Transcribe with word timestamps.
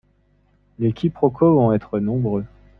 Les 0.79 0.93
quiproquos 0.93 1.53
vont 1.53 1.73
être 1.73 1.99
nombreux... 1.99 2.43